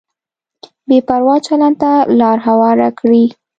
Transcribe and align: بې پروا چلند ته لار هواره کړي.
بې 0.87 0.97
پروا 1.07 1.35
چلند 1.47 1.75
ته 1.81 1.91
لار 2.19 2.37
هواره 2.47 2.89
کړي. 2.99 3.23